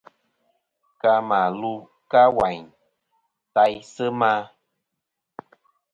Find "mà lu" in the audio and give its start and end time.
1.29-1.73